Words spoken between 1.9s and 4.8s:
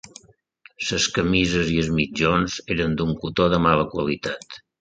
mitjons eren d'un cotó de mala qualitat